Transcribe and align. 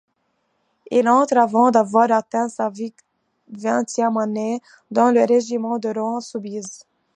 Il 0.89 1.07
entre, 1.07 1.37
avant 1.37 1.69
d’avoir 1.69 2.11
atteint 2.11 2.49
sa 2.49 2.71
vingtième 3.49 4.17
année, 4.17 4.59
dans 4.89 5.11
le 5.11 5.23
régiment 5.27 5.77
de 5.77 5.89
Rohan-Soubise. 5.89 6.85